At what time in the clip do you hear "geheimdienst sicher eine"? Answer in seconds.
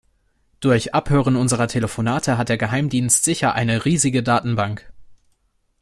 2.57-3.85